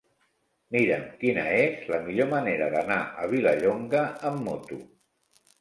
[0.75, 4.83] Mira'm quina és la millor manera d'anar a Vilallonga amb moto.